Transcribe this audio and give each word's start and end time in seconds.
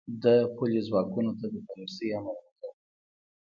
د 0.23 0.25
پلیو 0.55 0.85
ځواکونو 0.87 1.31
ته 1.39 1.45
د 1.53 1.55
تیارسئ 1.69 2.07
امر 2.17 2.35
وکړ. 2.39 2.71